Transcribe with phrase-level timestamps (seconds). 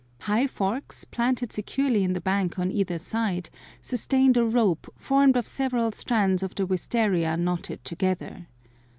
[0.21, 3.51] High forks planted securely in the bank on either side
[3.83, 8.47] sustained a rope formed of several strands of the wistaria knotted together.